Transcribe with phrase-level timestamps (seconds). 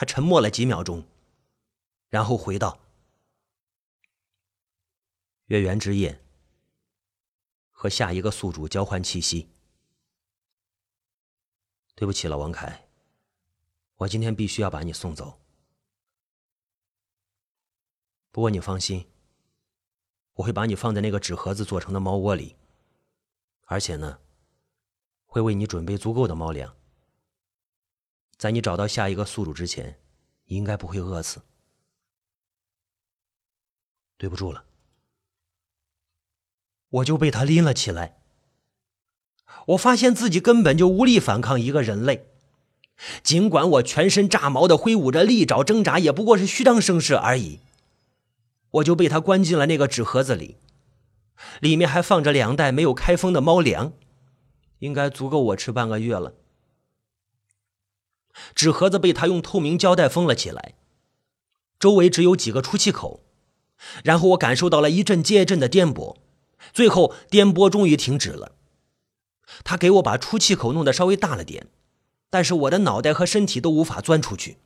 [0.00, 1.04] 他沉默了几秒钟，
[2.08, 2.80] 然后回道
[5.44, 6.24] ：“月圆之夜，
[7.68, 9.50] 和下一个宿主交换气息。
[11.94, 12.88] 对不起了，王凯，
[13.96, 15.38] 我今天必须要把你送走。
[18.30, 19.06] 不过你放心，
[20.32, 22.56] 我会把你放在那个纸盒子做成的猫窝里，
[23.66, 24.18] 而且呢，
[25.26, 26.74] 会为你准备足够的猫粮。”
[28.40, 29.98] 在你找到下一个宿主之前，
[30.46, 31.42] 应该不会饿死。
[34.16, 34.64] 对不住了，
[36.88, 38.16] 我就被他拎了起来。
[39.66, 42.28] 我发现自己根本就无力反抗一个人类，
[43.22, 47.60] 尽管我全身炸毛的挥舞着利爪挣扎，也不过是虚张声势而已。
[48.70, 50.56] 我就被他关进了那个纸盒子里，
[51.60, 53.92] 里面还放着两袋没有开封的猫粮，
[54.78, 56.32] 应该足够我吃半个月了。
[58.54, 60.74] 纸盒子被他用透明胶带封了起来，
[61.78, 63.24] 周围只有几个出气口。
[64.04, 66.18] 然后我感受到了一阵接一阵的颠簸，
[66.72, 68.56] 最后颠簸终于停止了。
[69.64, 71.66] 他给我把出气口弄得稍微大了点，
[72.28, 74.58] 但是我的脑袋和身体都无法钻出去。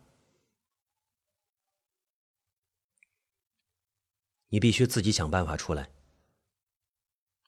[4.48, 5.88] 你必须自己想办法出来，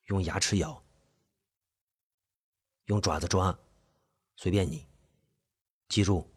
[0.07, 0.83] 用牙齿咬，
[2.87, 3.59] 用爪子抓，
[4.37, 4.87] 随便你。
[5.89, 6.33] 记住，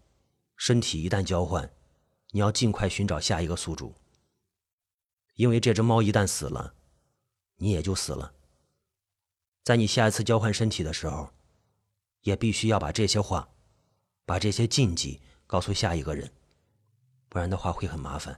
[0.56, 1.74] 身体一旦交换，
[2.32, 3.96] 你要尽快寻找下一个宿主。
[5.36, 6.76] 因为这只猫一旦死了，
[7.58, 8.34] 你也就死了。
[9.64, 11.34] 在你下一次交换身体的时候，
[12.22, 13.50] 也必须要把这些话、
[14.26, 16.34] 把这些禁忌告诉下一个人，
[17.28, 18.38] 不然的话会很麻烦。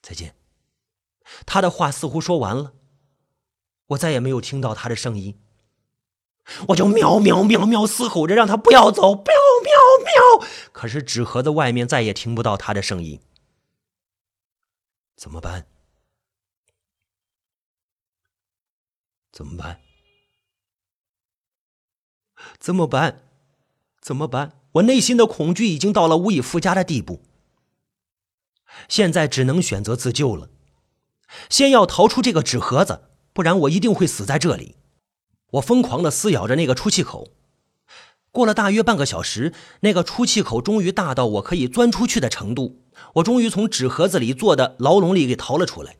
[0.00, 0.36] 再见。
[1.46, 2.74] 他的话似乎说完了，
[3.86, 5.43] 我再也没有听到他的声音。
[6.68, 10.48] 我就喵喵喵喵嘶吼着让他不要走，喵喵喵！
[10.72, 13.20] 可是纸盒子外面再也听不到他的声音，
[15.16, 15.66] 怎么办？
[19.32, 19.80] 怎么办？
[22.60, 23.22] 怎么办？
[24.00, 24.60] 怎么办？
[24.72, 27.22] 我内心的恐惧已经到了无以复加的地步，
[28.88, 30.50] 现在只能选择自救了，
[31.48, 34.76] 先要逃出这个纸盒子，不然我一定会死在这里。
[35.54, 37.28] 我疯狂的撕咬着那个出气口，
[38.32, 42.80] 过了大约半个小时，那个出气口终于大到我可以钻出去的程度。
[43.14, 45.96] 我终于从纸盒子里做的牢笼里给逃了出来，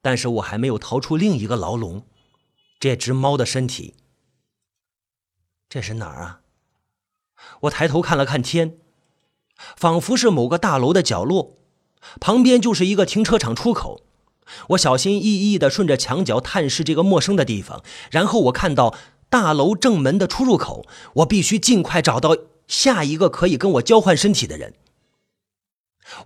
[0.00, 2.04] 但是我还没有逃出另一个牢笼——
[2.78, 3.94] 这只猫的身体。
[5.68, 6.40] 这是哪儿啊？
[7.62, 8.78] 我抬头看了看天，
[9.76, 11.56] 仿佛是某个大楼的角落，
[12.20, 14.02] 旁边就是一个停车场出口。
[14.68, 18.94] 我小心翼翼地顺着墙角探视这个陌生的地方，然后我看到
[19.28, 20.86] 大楼正门的出入口。
[21.14, 22.36] 我必须尽快找到
[22.66, 24.74] 下一个可以跟我交换身体的人。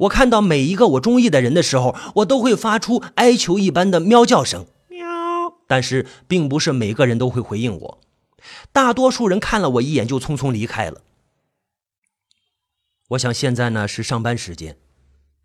[0.01, 5.07] 我看到每一个我中意的人的时候，我都会发出哀求一般的喵叫声，喵。
[5.67, 7.99] 但是并不是每个人都会回应我，
[8.73, 11.03] 大多数人看了我一眼就匆匆离开了。
[13.11, 14.77] 我想现在呢是上班时间，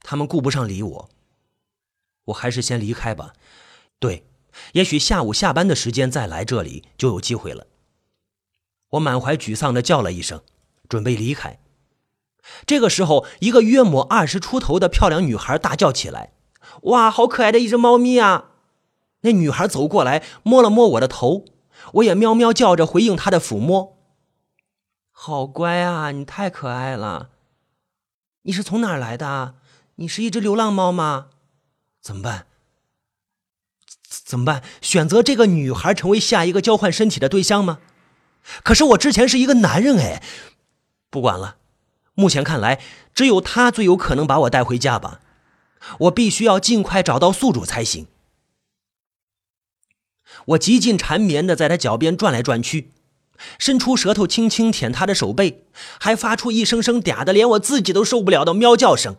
[0.02, 1.10] 他们顾不上理我。
[2.26, 3.34] 我还是先离开吧。
[4.00, 4.26] 对，
[4.74, 7.68] 也许下午下班的时间再来这里就有机会了。
[8.92, 10.42] 我满怀沮丧的叫了一声，
[10.90, 11.60] 准备离开。
[12.66, 16.34] 这个时候，一个约莫二十出头的漂亮女孩大叫起来
[16.84, 18.50] ：“哇，好可爱的一只猫咪啊！”
[19.22, 21.46] 那女孩走过来，摸了摸我的头，
[21.94, 23.98] 我也喵喵叫着回应她的抚摸。
[25.12, 27.30] 好乖啊，你太可爱了。
[28.42, 29.56] 你是从哪来的？
[29.96, 31.28] 你是一只流浪猫吗？
[32.02, 32.48] 怎么办？
[34.10, 34.64] 怎么办？
[34.82, 37.80] 选择这个女孩成为下一个交换身体的对象吗？
[38.64, 40.24] 可是我之前是一个男人哎，
[41.10, 41.58] 不管了。
[42.14, 42.82] 目前看来，
[43.14, 45.22] 只有她最有可能把我带回家吧。
[46.00, 48.08] 我必须要尽快找到宿主才行。
[50.46, 52.92] 我极尽缠绵的在她脚边转来转去，
[53.60, 55.66] 伸出舌头轻轻舔她的手背，
[56.00, 59.18] 还发出一声声嗲的连我自己都受不了的喵叫声。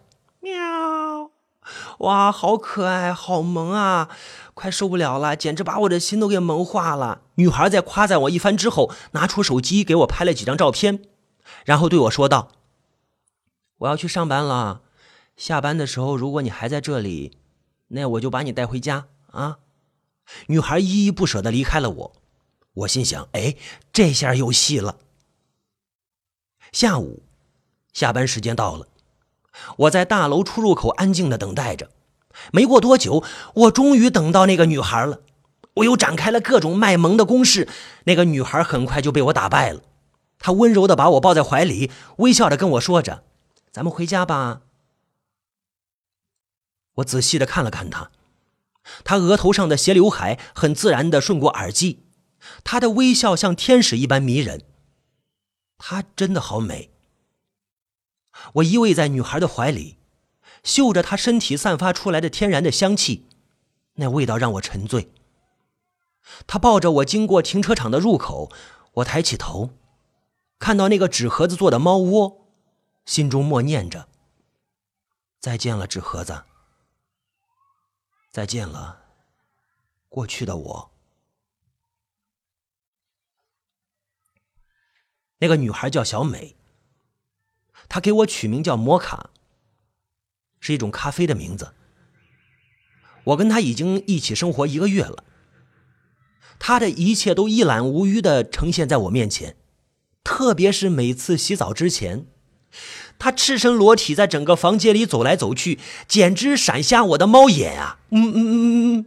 [2.03, 4.09] 哇，好可爱，好萌啊！
[4.55, 7.23] 快受不了了，简直把我的心都给萌化了。
[7.37, 11.05] 女孩在夸赞我一番之后，拿出手机给我拍了几张照片，
[11.65, 12.49] 然后对我说道
[13.79, 14.83] ：“我要去上班了，
[15.37, 17.39] 下班的时候如果你还在这里，
[17.89, 19.59] 那我就把你带回家啊。”
[20.49, 22.13] 女孩依依不舍的离开了我。
[22.75, 23.55] 我心想：“哎，
[23.93, 24.97] 这下有戏了。”
[26.73, 27.23] 下午，
[27.93, 28.89] 下班时间到了。
[29.77, 31.91] 我在大楼出入口安静的等待着，
[32.53, 33.23] 没过多久，
[33.55, 35.21] 我终于等到那个女孩了。
[35.77, 37.69] 我又展开了各种卖萌的攻势，
[38.05, 39.81] 那个女孩很快就被我打败了。
[40.39, 43.25] 他温柔的把我抱在怀里，微笑着跟我说着
[43.73, 44.63] ：“咱们回家吧。”
[46.97, 48.11] 我仔细的看了看他，
[49.03, 52.01] 他额头上的斜刘海很自然的顺过耳际，
[52.65, 54.63] 他的微笑像天使一般迷人。
[55.79, 56.92] 她真的好美。
[58.55, 59.99] 我依偎在女孩的怀里，
[60.63, 63.27] 嗅着她身体散发出来的天然的香气，
[63.95, 65.13] 那味道让我沉醉。
[66.47, 68.51] 她抱着我经过停车场的入口，
[68.95, 69.71] 我抬起头，
[70.59, 72.47] 看到那个纸盒子做的猫窝，
[73.05, 74.09] 心中默念着
[75.41, 76.45] ：“再见了，纸盒子。
[78.31, 79.03] 再见了，
[80.09, 80.91] 过去的我。”
[85.39, 86.57] 那个女孩叫小美。
[87.93, 89.29] 他给我取名叫摩卡，
[90.61, 91.75] 是一种咖啡的名字。
[93.25, 95.25] 我跟他已经一起生活一个月了，
[96.59, 99.57] 他的一切都一览无余的呈现在我面前，
[100.25, 102.25] 特别是每次洗澡之前，
[103.19, 105.79] 他赤身裸体在整个房间里走来走去，
[106.09, 107.99] 简直闪瞎我的猫眼啊！
[108.09, 109.07] 嗯嗯嗯嗯嗯，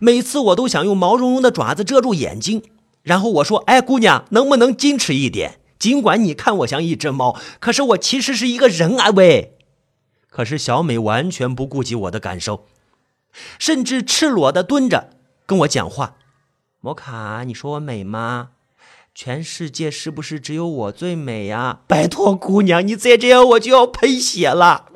[0.00, 2.64] 每次我都想用毛茸茸的爪子遮住眼睛，
[3.02, 9.08] 然后我说：“哎，姑娘，能不能矜持一点？”尽管你看我像一只猫，可是我其实是一个人啊！
[9.16, 9.56] 喂，
[10.28, 12.66] 可是小美完全不顾及我的感受，
[13.58, 15.10] 甚至赤裸的蹲着
[15.46, 16.16] 跟我讲话。
[16.80, 18.50] 摩卡，你说我美吗？
[19.14, 21.80] 全世界是不是只有我最美呀？
[21.86, 24.86] 拜托，姑娘，你再这样我就要喷血了。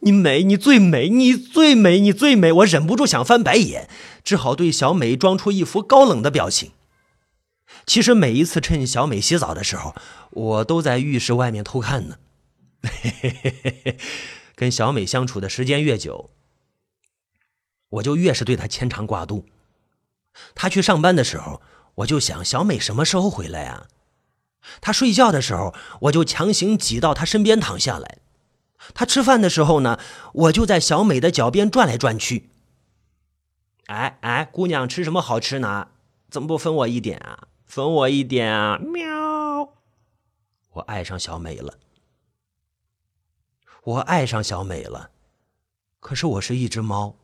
[0.00, 2.52] 你美，你最美，你最美，你最美。
[2.52, 3.88] 我忍不住想翻白眼，
[4.22, 6.70] 只好对小美装出一副高冷的表情。
[7.86, 9.94] 其实每一次趁小美洗澡的时候，
[10.30, 12.16] 我都在浴室外面偷看呢。
[14.54, 16.30] 跟小美相处的时间越久，
[17.88, 19.46] 我就越是对她牵肠挂肚。
[20.54, 21.60] 她去上班的时候，
[21.96, 23.86] 我就想小美什么时候回来啊？
[24.80, 28.18] 她睡觉的时候，我就强行挤到她身边躺下来。
[28.94, 29.98] 她吃饭的时候呢，
[30.32, 32.50] 我就在小美的脚边转来转去。
[33.86, 35.88] 哎哎，姑娘吃什么好吃呢？
[36.30, 37.48] 怎么不分我一点啊？
[37.64, 38.78] 分我一点啊！
[38.78, 39.74] 喵！
[40.70, 41.78] 我爱上小美了，
[43.82, 45.10] 我爱上小美了。
[46.00, 47.16] 可是我是一只猫。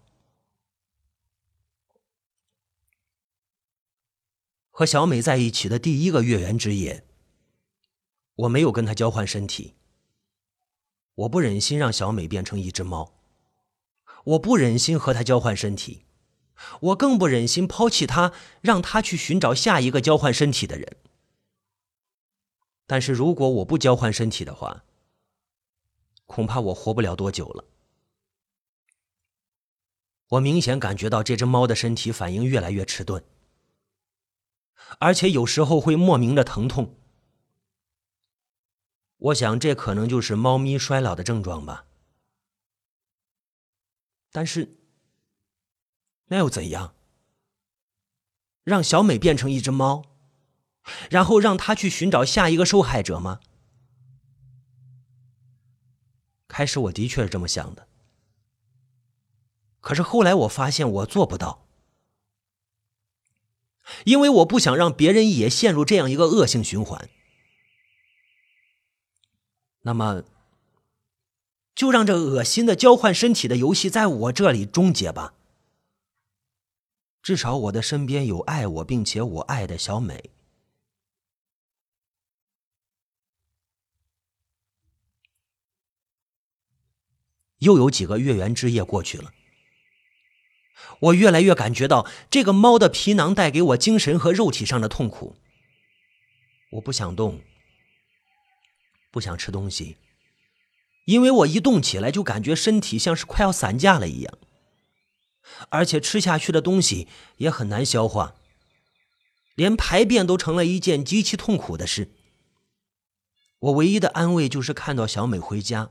[4.70, 7.06] 和小美在一起的第一个月圆之夜，
[8.34, 9.74] 我没有跟她交换身体。
[11.14, 13.12] 我不忍心让小美变成一只猫，
[14.24, 16.06] 我不忍心和她交换身体。
[16.80, 20.96] 我更不忍心抛弃他，让他去寻找下一个交换身体的人。
[22.86, 24.84] 但是如果我不交换身体的话，
[26.26, 27.64] 恐怕我活不了多久了。
[30.28, 33.24] 我明显感觉到这只猫的身体反应越来越迟钝，
[34.98, 36.96] 而且有时候会莫名的疼痛。
[39.16, 41.86] 我想这可能就是猫咪衰老的症状吧。
[44.32, 44.79] 但是。
[46.30, 46.94] 那又怎样？
[48.62, 50.04] 让小美变成一只猫，
[51.10, 53.40] 然后让她去寻找下一个受害者吗？
[56.46, 57.88] 开始我的确是这么想的，
[59.80, 61.66] 可是后来我发现我做不到，
[64.04, 67.08] 因为我不想让别人也陷入这样一个恶性循环。
[69.82, 70.22] 那么，
[71.74, 75.34] 就让这恶心的交换身体的游戏在我这里终结吧。
[77.22, 80.30] 至少我的身边有爱我并且我爱的小美。
[87.58, 89.34] 又有几个月圆之夜过去了，
[91.00, 95.36] 我越来越感觉到这个猫的皮囊带给我精神和肉体上的痛苦。
[96.70, 97.42] 我不想动，
[99.10, 99.98] 不想吃东西，
[101.04, 104.38] 因为我一动起来就感觉身体像是快要散架了一样。
[105.68, 108.34] 而且吃下去的东西也很难消化，
[109.54, 112.12] 连排便都成了一件极其痛苦的事。
[113.58, 115.90] 我唯一的安慰就是看到小美回家，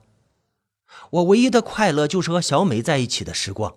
[1.11, 3.75] 我唯一的快乐就是和小美在一起的时光。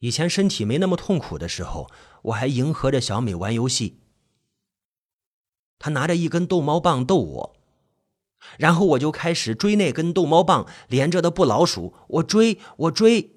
[0.00, 1.90] 以前身体没那么痛苦的时候，
[2.24, 3.98] 我还迎合着小美玩游戏。
[5.78, 7.56] 她拿着一根逗猫棒逗我，
[8.58, 13.35] 然后我就开始追那根逗猫棒连着的布老鼠，我追，我追。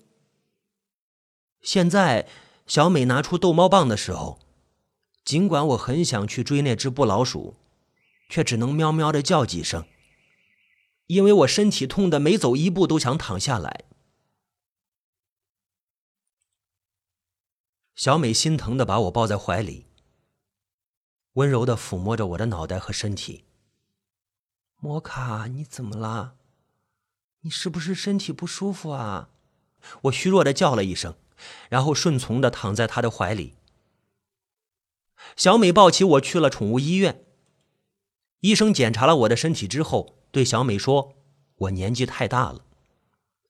[1.62, 2.28] 现在，
[2.66, 4.40] 小美拿出逗猫棒的时候，
[5.24, 7.56] 尽管我很想去追那只布老鼠，
[8.30, 9.86] 却只能喵喵的叫几声，
[11.08, 13.86] 因为我身体痛的每走一步都想躺下来。
[17.96, 19.86] 小美心疼的把我抱在怀里，
[21.34, 23.44] 温柔的抚摸着我的脑袋和身体。
[24.78, 26.36] 摩卡，你怎么了？
[27.42, 29.30] 你是不是身体不舒服啊？
[30.04, 31.16] 我虚弱的叫了一声，
[31.70, 33.56] 然后顺从的躺在他的怀里。
[35.36, 37.26] 小美抱起我去了宠物医院。
[38.42, 41.16] 医生检查了我的身体之后，对小美说
[41.56, 42.64] ：“我年纪太大了，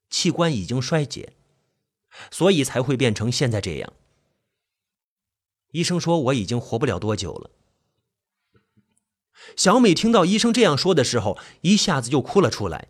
[0.09, 1.33] 器官已经衰竭，
[2.31, 3.93] 所以才会变成现在这样。”
[5.71, 7.51] 医生说我已经活不了多久了。
[9.55, 12.87] 小美听到医生这样说的时候，一下子就哭了出来。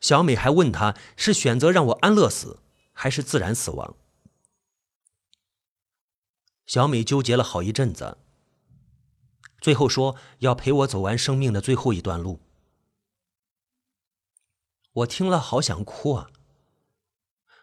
[0.00, 2.60] 小美还问他是选择让我安乐死，
[2.98, 3.94] 还是自然死亡。
[6.64, 8.16] 小美纠结了好一阵子，
[9.60, 12.40] 最后说要陪我走完生命的最后一段路。
[14.92, 16.30] 我听了好想哭啊，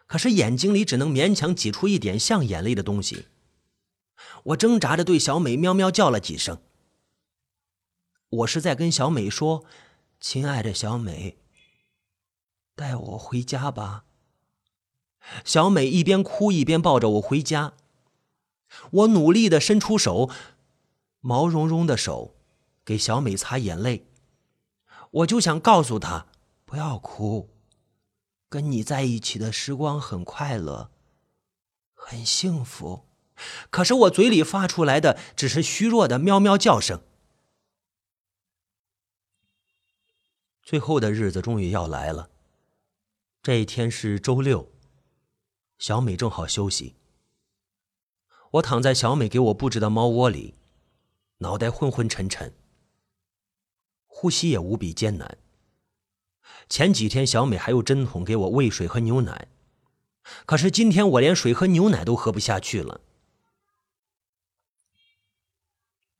[0.06, 3.26] 可是眼睛里只能勉强挤出一点像眼泪的东西。
[4.44, 6.62] 我挣扎着对小美喵喵叫了几声。
[8.28, 9.64] 我是在跟小美说
[10.20, 11.38] ：“亲爱的小美，
[12.76, 14.04] 带我回家吧。”
[15.44, 17.74] 小美一边哭一边抱着我回家。
[18.90, 20.30] 我努力的伸出手，
[21.20, 22.34] 毛茸茸的手，
[22.84, 24.06] 给小美擦眼泪。
[25.10, 26.26] 我就想告诉她
[26.64, 27.50] 不要哭，
[28.48, 30.90] 跟你在一起的时光很快乐，
[31.94, 33.04] 很幸福。
[33.70, 37.00] 可是我嘴里发出来的只是虚弱的喵喵叫声。
[40.62, 42.30] 最后的日子终于要来了。
[43.42, 44.72] 这一天是周六，
[45.84, 46.94] 小美正好休息。
[48.52, 50.54] 我躺在小美给我布置的猫窝里，
[51.40, 52.54] 脑袋昏昏沉沉，
[54.06, 55.36] 呼吸也无比艰难。
[56.70, 59.48] 前几天小美还用针筒给我喂水和牛奶，
[60.46, 63.02] 可是今天我连水和牛奶都喝不下去了。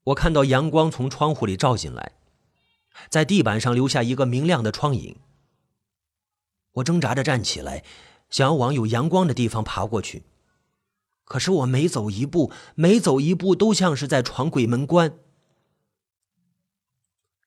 [0.02, 2.12] 我看到阳光从窗户里照进来，
[3.09, 5.16] 在地板上留下一个明亮的窗影。
[6.73, 7.83] 我挣扎着站起来，
[8.35, 10.25] 想要往有阳光的地方爬过去。
[11.23, 15.17] 可是我每走一步，每走一步都像是在闯鬼门关。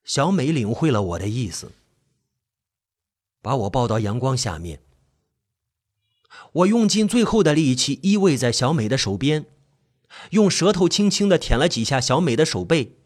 [0.02, 1.72] 小美领会了我的意思，
[3.42, 4.80] 把我抱到阳光下面。
[6.52, 9.44] 我用尽最后的力气依偎在小美的手边，
[10.30, 12.96] 用舌头轻轻的舔了几下小美的手背。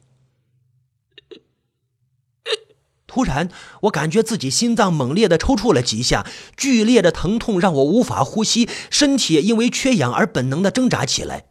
[3.13, 3.51] 突然，
[3.83, 6.27] 我感觉自己心脏猛烈的抽搐了几下，
[6.57, 11.45] 剧烈的疼痛让我无法呼吸，身体也因为缺氧而本能的挣扎起来。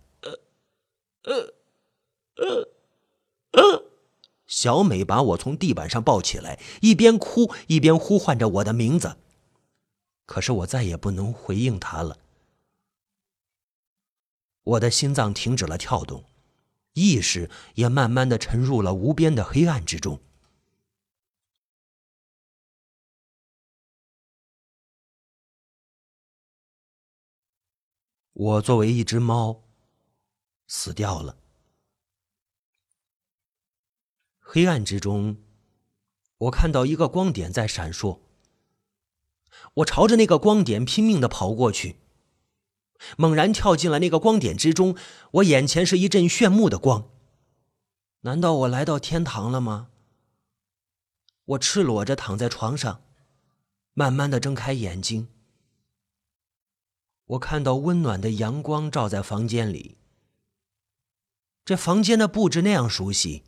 [1.22, 1.54] 呃，
[2.34, 2.68] 呃，
[3.52, 3.84] 呃，呃，
[4.48, 9.18] 小美把我从地板上抱起来，一边哭一边呼唤着我的名字。
[10.26, 12.18] 可是我再也不能回应她了。
[14.64, 16.24] 我的心脏停止了跳动，
[16.94, 20.20] 意识也慢慢的沉入了无边的黑暗之中。
[28.34, 29.64] 我作为一只猫，
[30.66, 31.38] 死掉了。
[34.40, 35.38] 黑暗之中，
[36.38, 38.20] 我看到一个光点在闪烁。
[39.76, 41.98] 我朝着那个光点拼命的跑过去，
[43.18, 44.96] 猛然跳进了那个光点之中。
[45.32, 47.10] 我眼前是一阵炫目的光，
[48.22, 49.90] 难道我来到天堂了吗？
[51.46, 53.04] 我赤裸着躺在床上，
[53.94, 55.28] 慢慢的睁开眼睛。
[57.32, 59.98] 我看到温暖的阳光照在房间里，
[61.64, 63.44] 这房间的布置那样熟悉，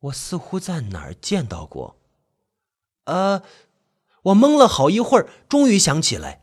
[0.00, 1.96] 我似乎在哪儿见到过。
[3.06, 3.42] 呃，
[4.22, 6.42] 我懵了好一会儿，终于想起来，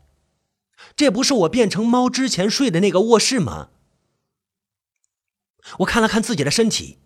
[0.94, 3.70] 这不是我变成猫之前睡的那个卧室吗？
[5.78, 6.98] 我看了看自己的身体，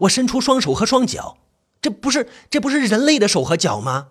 [0.00, 1.38] 我伸出双手和双脚，
[1.80, 4.08] 这不是这不是人类的手和脚吗？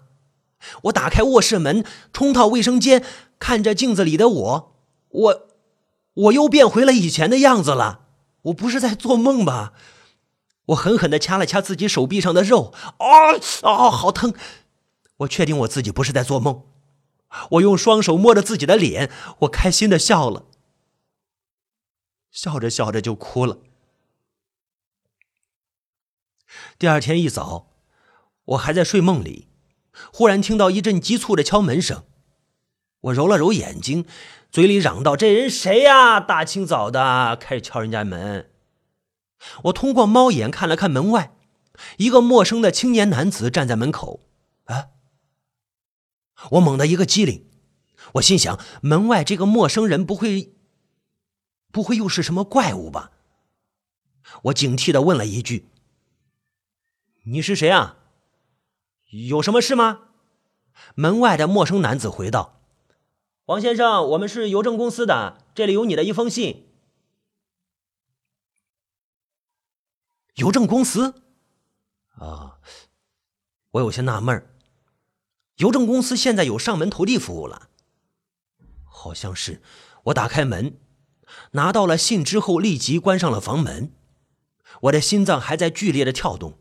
[0.83, 3.03] 我打开卧室门，冲到卫生间。
[3.43, 4.77] 看着镜子里的我，
[5.09, 5.47] 我，
[6.13, 8.07] 我又变回了以前的样子了。
[8.43, 9.73] 我不是在做梦吧？
[10.67, 13.33] 我狠狠的掐了掐自己手臂上的肉，啊
[13.63, 14.33] 啊，好疼！
[15.17, 16.63] 我确定我自己不是在做梦。
[17.51, 20.45] 我用双手摸着自己的脸，我开心的笑了，
[22.31, 23.57] 笑着笑着就哭了。
[26.79, 27.67] 第二天一早，
[28.45, 29.49] 我还在睡梦里，
[30.13, 32.05] 忽然听到一阵急促的敲门声。
[33.03, 34.05] 我揉了揉眼睛，
[34.51, 36.19] 嘴里嚷道：“这人谁呀？
[36.19, 38.49] 大清早的开始敲人家门。”
[39.65, 41.35] 我通过猫眼看了看门外，
[41.97, 44.21] 一个陌生的青年男子站在门口。
[44.65, 44.87] 啊！
[46.51, 47.45] 我猛地一个机灵，
[48.13, 50.53] 我心想：门外这个陌生人不会，
[51.71, 53.11] 不会又是什么怪物吧？
[54.43, 55.69] 我警惕的问了一句
[57.27, 57.97] ：“你是谁啊？
[59.09, 59.99] 有什么事吗？”
[60.95, 62.61] 门外的陌生男子回道
[63.45, 66.65] ：“王先生，我们是邮政公司的，这里有你的一封信。”
[70.35, 71.21] 邮政公司？
[72.15, 72.59] 啊，
[73.71, 74.47] 我有些纳闷
[75.57, 77.69] 邮政公司现在有上门投递服务了？
[78.85, 79.61] 好像是。
[80.05, 80.77] 我打开门，
[81.51, 83.91] 拿到了信之后，立即关上了房门。
[84.81, 86.57] 我的心脏还在剧烈的跳动，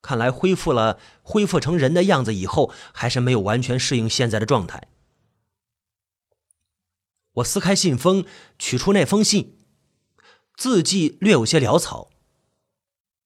[0.00, 4.88] 看来恢复了恢复成人的样子以后，还是没有完全适应现在的状态。
[7.34, 8.26] 我撕开信封，
[8.58, 9.58] 取出那封信，
[10.56, 12.10] 字迹略有些潦草。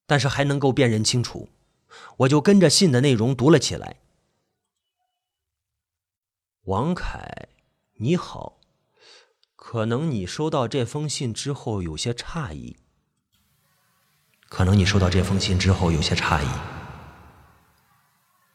[0.06, 1.48] 但是还能够辨认清楚，
[2.18, 3.96] 我就跟着信的内容读了起来。
[6.66, 7.48] 王凯，
[7.94, 8.60] 你好，
[9.56, 12.76] 可能你收到这封信之后有些诧异。
[14.48, 16.48] 可能你收到这封信之后有些诧异。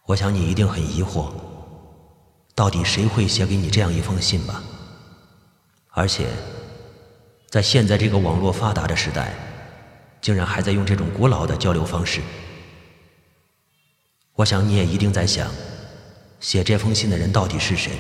[0.06, 1.34] 我想你一定很疑惑，
[2.56, 4.64] 到底谁会写给你这样一封信吧？
[5.92, 6.28] 而且，
[7.50, 9.34] 在现在这个网络发达的时代。
[10.22, 12.22] 竟然还在用这种古老的交流方式，
[14.34, 15.52] 我想你也一定在想，
[16.40, 17.94] 写这封信的人到底是谁？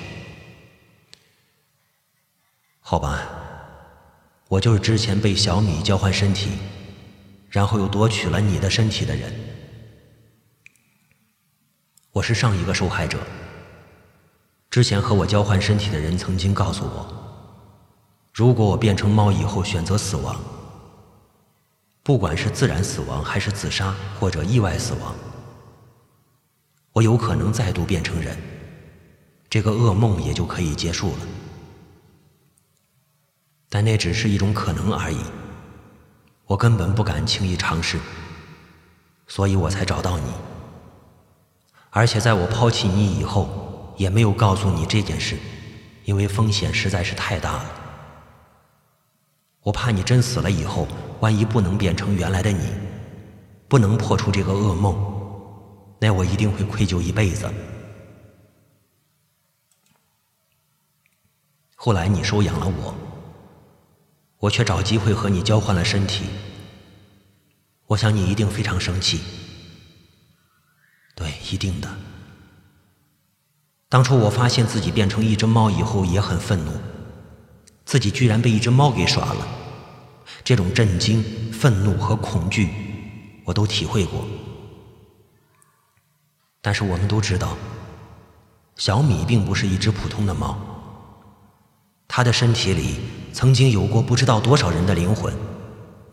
[2.80, 3.28] 好吧，
[4.50, 6.52] 我就是之前被小米交换身体，
[7.50, 9.34] 然后又夺取了你的身体的人。
[12.12, 13.18] 我是上一个受害者。
[14.70, 17.21] 之前和我交换身体的人曾经告诉我，
[18.42, 20.36] 如果我变成猫以后选择死亡。
[22.02, 25.14] 不管是自然死亡，还是自杀，或者意外死亡，
[26.92, 28.36] 我有可能再度变成人，
[29.48, 31.20] 这个噩梦也就可以结束了。
[33.70, 35.20] 但那只是一种可能而已，
[36.48, 38.00] 我根本不敢轻易尝试，
[39.28, 40.32] 所以我才找到你。
[41.92, 45.38] 而且在我抛弃你以后，也没有告诉你这件事，
[46.06, 47.81] 因为风险实在是太大了。
[49.64, 50.88] 我怕你真死了以后。
[51.22, 52.74] 万一不能变成原来的你，
[53.68, 54.96] 不能破除这个噩梦，
[56.00, 57.48] 那我一定会愧疚一辈子。
[61.76, 62.96] 后来你收养了我，
[64.40, 66.26] 我却找机会和你交换了身体，
[67.86, 69.22] 我想你一定非常生气。
[71.14, 71.88] 对，一定的。
[73.90, 76.72] 当初我发现自己变成一只猫以后，也很愤怒，
[77.92, 79.46] 自己居然被一只猫给耍了。
[80.46, 82.70] 这种震惊、愤怒和恐惧，
[83.44, 84.26] 我都体会过。
[86.62, 87.58] 但是我们都知道，
[88.78, 90.58] 小米并不是一只普通的猫，
[92.08, 93.02] 它的身体里
[93.34, 95.34] 曾经有过不知道多少人的灵魂，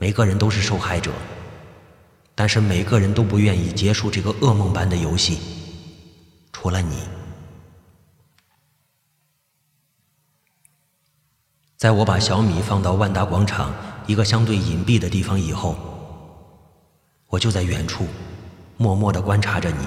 [0.00, 1.12] 每个人都是受害者，
[2.34, 5.38] 但是每个人都不愿意结束这个噩梦般的游戏，
[6.52, 7.17] 除了你。
[11.78, 13.72] 在我把小米放到万达广场。
[14.08, 15.76] 一个相对隐蔽的地方以后，
[17.26, 18.06] 我就在远处
[18.78, 19.86] 默默地观察着你。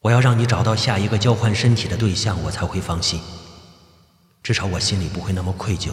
[0.00, 3.20] 我要让你找到下一个交换身体的对象，我才会放心。
[4.42, 5.92] 至少我心里不会那么愧疚。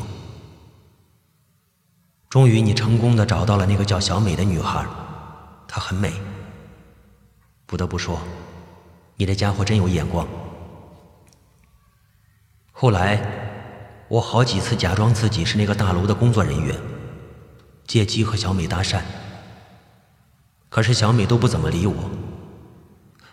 [2.27, 4.83] 终于，你成功的找到了那个叫小美的女孩，
[5.67, 6.11] 她很美。
[7.67, 8.19] 不得不说，
[9.15, 10.27] 你这家伙真有眼光。
[12.71, 13.44] 后来。
[14.07, 16.79] 我好几次假装自己是那个大楼的工作人员，
[17.87, 19.01] 借机和小美搭讪，
[20.69, 21.95] 可是小美都不怎么理我。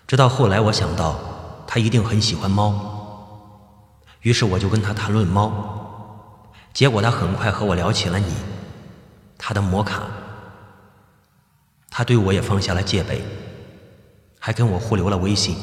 [0.06, 1.18] 直到后来，我想到
[1.66, 2.72] 她一定很喜欢猫，
[4.22, 5.52] 于是我就跟她谈论猫，
[6.72, 8.32] 结果她很快和我聊起了你，
[9.36, 10.04] 她的摩卡，
[11.90, 13.22] 她对我也放下了戒备，
[14.38, 15.54] 还跟我互留了微信。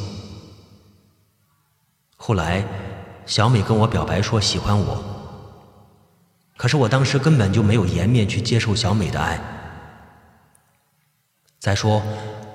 [2.15, 2.63] 后来。
[3.29, 5.03] 小美跟我表白说喜欢我，
[6.57, 9.39] 可是我当时根本就没有颜面去接受小美的爱。
[11.59, 12.01] 再说，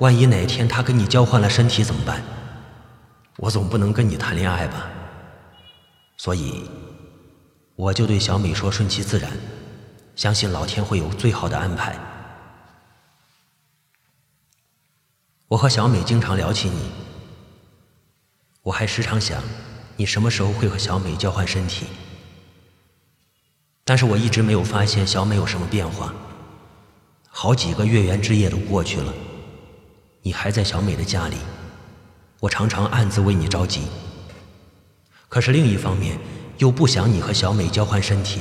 [0.00, 2.20] 万一哪天她跟你交换了身体怎么办？
[3.37, 4.88] 我总不能跟你谈恋爱吧？
[6.16, 6.68] 所以，
[7.76, 9.30] 我就对小美说顺其自然，
[10.16, 11.96] 相信老天会有最好的安排。
[15.46, 16.90] 我和小美经常聊起你，
[18.62, 19.40] 我还时常想。
[19.96, 21.87] 你什么时候会和小美交换身体？
[23.85, 26.12] 但是我一直没有发现小美有什么变化。
[27.28, 29.12] 好几个月圆之夜都过去了，
[30.22, 31.37] 你还在小美的家里，
[32.40, 33.83] 我常常暗自为你着急。
[35.28, 36.18] 可是另一方面，
[36.59, 38.40] 又不想你和小美交换身体，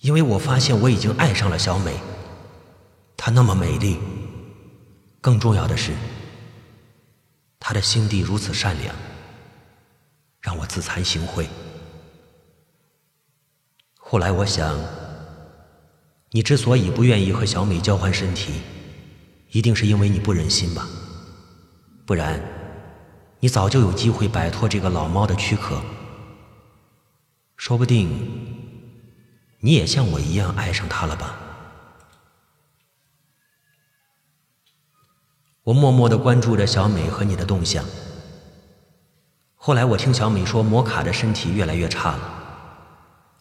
[0.00, 1.96] 因为我发现我已经爱上了小美，
[3.16, 3.98] 她那么美丽，
[5.20, 5.92] 更重要的是，
[7.58, 8.94] 她的心地如此善良，
[10.42, 11.46] 让我自惭形秽。
[13.96, 14.78] 后来我想，
[16.32, 18.60] 你之所以不愿意和小美交换身体，
[19.52, 20.86] 一定是因为你不忍心吧？
[22.04, 22.42] 不然，
[23.40, 25.80] 你早就有机会摆脱这个老猫的躯壳。
[27.56, 28.10] 说不定，
[29.60, 31.38] 你也像我一样爱上她了吧？
[35.62, 37.84] 我默默的关注着小美和你的动向。
[39.64, 42.30] 后来我听小美说，摩卡的身体越来越差了。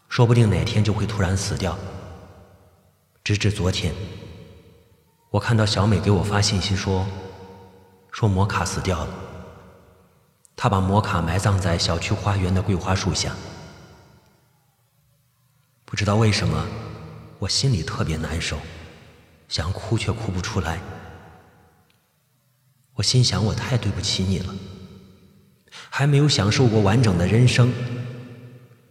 [0.08, 1.76] 说不定哪天就会突然死掉。
[3.24, 3.92] 直至昨天，
[5.32, 7.08] 我看到小美给我发信息说，
[8.12, 9.10] 说摩卡死掉了。
[10.56, 13.36] 她把摩卡埋葬在小区花园的桂花树下。
[15.86, 16.68] 不知道为什么，
[17.40, 18.60] 我心里特别难受，
[19.48, 20.80] 想哭却哭不出来。
[22.94, 24.54] 我心想，我太对不起你了，
[25.94, 27.72] 还没有享受过完整的人生。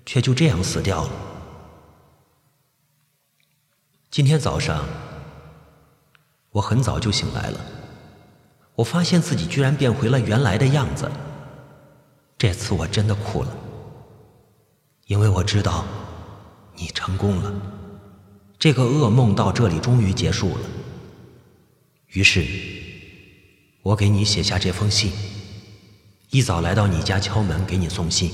[0.06, 1.10] 却就这样死掉了。
[4.10, 4.84] 今天早上，
[6.50, 7.60] 我很早就醒来了，
[8.74, 11.08] 我发现自己居然变回了原来的样子。
[12.36, 13.56] 这次我真的哭了，
[15.06, 15.84] 因为我知道
[16.74, 17.54] 你成功了，
[18.58, 20.64] 这个噩梦到这里终于结束了。
[22.08, 22.44] 于是，
[23.82, 25.12] 我给你写下这封信，
[26.31, 28.33] 一早来到你家敲门，给你送信。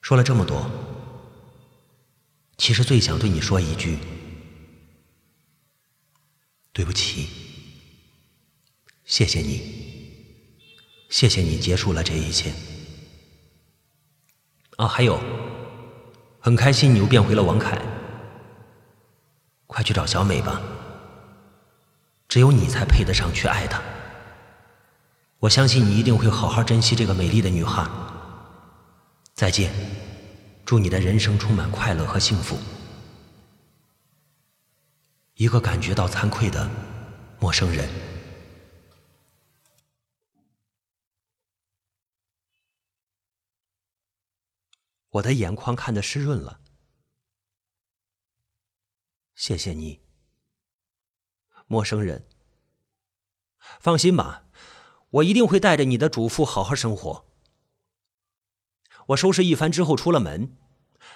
[0.00, 0.70] 说了这么多，
[2.56, 3.98] 其实最想对你说一句：
[6.72, 7.28] 对不起，
[9.04, 10.12] 谢谢你，
[11.08, 12.52] 谢谢你结束了这一切。
[14.76, 15.20] 啊，还有，
[16.38, 17.76] 很开心你又变回了王凯，
[19.66, 20.62] 快去找小美吧，
[22.28, 23.82] 只有你才配得上去爱她。
[25.46, 27.88] 我相信你一定会好好珍惜这个美丽的女孩。
[29.32, 29.72] 再见，
[30.64, 32.58] 祝你的人生充满快乐和幸福。
[35.34, 36.68] 一个感觉到惭愧的
[37.38, 37.88] 陌生人。
[45.10, 46.58] 我的眼眶看得湿润了。
[49.36, 50.00] 谢谢你，
[51.68, 52.26] 陌生人。
[53.78, 54.45] 放心吧，
[55.16, 57.24] 我一定会带着你的嘱咐好好生活。
[59.08, 60.56] 我收拾一番之后出了门，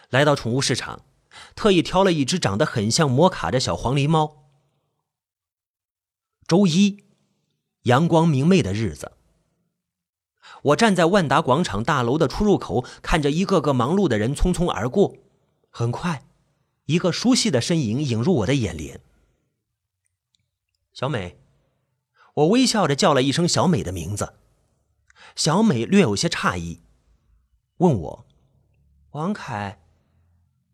[0.09, 1.05] 来到宠物市场，
[1.55, 4.45] 特意挑了一只长得很像摩卡的小黄狸猫。
[6.47, 7.05] 周一，
[7.83, 9.13] 阳光明媚的日子，
[10.63, 15.17] 我站在万达广场大楼的出入口，看着一个个忙碌的人匆匆而过。
[15.69, 16.25] 很快，
[16.87, 19.01] 一个熟悉的身影映入我的眼帘。
[20.93, 21.40] 小美，
[22.35, 24.35] 我微笑着叫了一声小美的名字。
[25.37, 26.81] 小美略有些诧异。
[27.79, 28.27] 问我，
[29.13, 29.81] 王凯，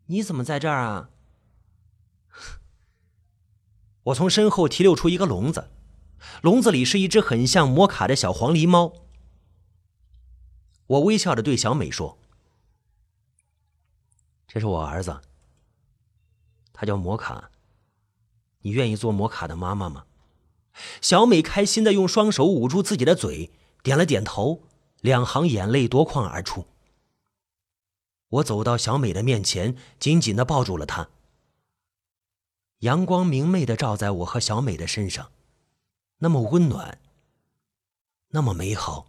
[0.07, 1.09] 你怎么在这儿啊？
[4.03, 5.69] 我从身后提溜出一个笼子，
[6.41, 8.93] 笼子里是一只很像摩卡的小黄狸猫。
[10.87, 12.17] 我微笑着对小美说
[14.47, 15.21] ：“这是我儿子，
[16.73, 17.51] 他叫摩卡。
[18.59, 20.05] 你愿意做摩卡的妈妈吗？”
[21.01, 23.51] 小美开心的用双手捂住自己的嘴，
[23.83, 24.63] 点了点头，
[25.01, 26.65] 两行眼泪夺眶而出。
[28.29, 31.09] 我走到小美的面前，紧紧的抱住了她。
[32.79, 35.31] 阳光明媚的照在我和小美的身上，
[36.19, 36.99] 那么温暖，
[38.29, 39.07] 那么美好。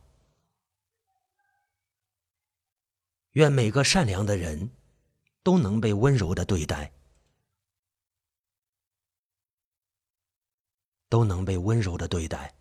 [3.33, 4.71] 愿每个善良的人
[5.43, 6.93] 都能被温柔的对待，
[11.09, 12.58] 都能被温柔的对待。